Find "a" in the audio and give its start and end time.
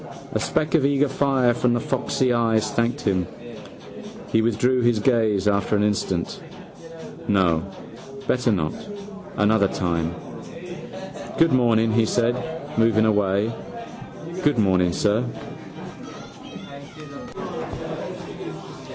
0.33-0.39